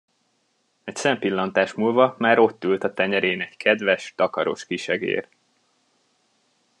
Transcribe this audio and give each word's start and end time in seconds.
Egy 0.83 0.95
szempillantás 0.95 1.73
múlva 1.73 2.15
már 2.19 2.39
ott 2.39 2.63
ült 2.63 2.83
a 2.83 2.93
tenyerén 2.93 3.41
egy 3.41 3.57
kedves, 3.57 4.13
takaros 4.15 4.65
kisegér. 4.65 5.27